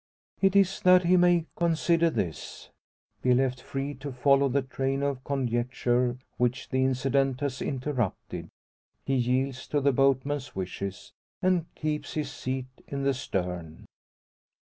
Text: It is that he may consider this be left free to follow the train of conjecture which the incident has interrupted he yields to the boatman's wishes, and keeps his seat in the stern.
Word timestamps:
It 0.41 0.55
is 0.55 0.79
that 0.81 1.03
he 1.03 1.15
may 1.15 1.45
consider 1.55 2.09
this 2.09 2.71
be 3.21 3.35
left 3.35 3.61
free 3.61 3.93
to 3.93 4.11
follow 4.11 4.49
the 4.49 4.63
train 4.63 5.03
of 5.03 5.23
conjecture 5.23 6.17
which 6.37 6.69
the 6.69 6.83
incident 6.83 7.41
has 7.41 7.61
interrupted 7.61 8.49
he 9.05 9.13
yields 9.13 9.67
to 9.67 9.79
the 9.79 9.93
boatman's 9.93 10.55
wishes, 10.55 11.13
and 11.39 11.67
keeps 11.75 12.13
his 12.15 12.31
seat 12.31 12.65
in 12.87 13.03
the 13.03 13.13
stern. 13.13 13.85